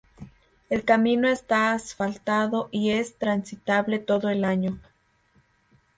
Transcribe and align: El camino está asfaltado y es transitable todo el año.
El 0.71 0.83
camino 0.83 1.27
está 1.29 1.73
asfaltado 1.73 2.69
y 2.71 2.89
es 2.89 3.17
transitable 3.19 3.99
todo 3.99 4.29
el 4.29 4.45
año. 4.45 4.79